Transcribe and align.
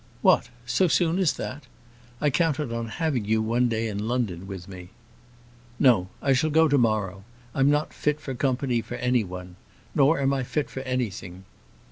"What! 0.23 0.49
so 0.65 0.87
soon 0.87 1.19
as 1.19 1.33
that? 1.33 1.67
I 2.19 2.31
counted 2.31 2.71
on 2.73 2.87
having 2.87 3.23
you 3.25 3.39
one 3.39 3.69
day 3.69 3.87
in 3.87 4.07
London 4.07 4.47
with 4.47 4.67
me." 4.67 4.89
"No, 5.77 6.07
I 6.23 6.33
shall 6.33 6.49
go 6.49 6.67
to 6.67 6.75
morrow. 6.79 7.23
I'm 7.53 7.69
not 7.69 7.93
fit 7.93 8.19
for 8.19 8.33
company 8.33 8.81
for 8.81 8.95
any 8.95 9.23
one. 9.23 9.57
Nor 9.93 10.19
am 10.19 10.33
I 10.33 10.41
fit 10.41 10.71
for 10.71 10.79
anything. 10.79 11.45